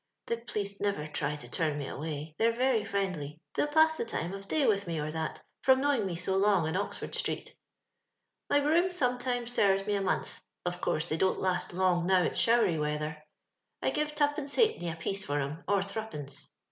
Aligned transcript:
"The 0.25 0.37
police 0.37 0.79
never 0.81 1.05
try 1.05 1.35
to 1.35 1.47
turn 1.47 1.77
me 1.77 1.87
away; 1.87 2.33
they're 2.39 2.51
very 2.51 2.83
friendly, 2.83 3.39
they'll 3.53 3.67
pass 3.67 3.97
the 3.97 4.03
time 4.03 4.33
of 4.33 4.47
day 4.47 4.65
with 4.65 4.87
me, 4.87 4.99
or 4.99 5.11
that, 5.11 5.43
from 5.61 5.79
knowing 5.79 6.07
me 6.07 6.15
so 6.15 6.35
long 6.37 6.67
in 6.67 6.75
Oxford 6.75 7.13
street." 7.13 7.53
My 8.49 8.61
broom 8.61 8.91
sometimes 8.91 9.51
serves 9.51 9.85
me 9.85 9.93
a 9.93 10.01
month; 10.01 10.41
of 10.65 10.81
course, 10.81 11.05
they 11.05 11.17
don't 11.17 11.39
last 11.39 11.71
long 11.71 12.07
now 12.07 12.23
it's 12.23 12.39
showery 12.39 12.79
weather. 12.79 13.21
I 13.83 13.91
give 13.91 14.15
twopence 14.15 14.55
halfpenny 14.55 14.89
a 14.89 14.95
piece 14.95 15.23
for 15.23 15.39
'em, 15.39 15.63
or 15.67 15.83
threepence. 15.83 16.49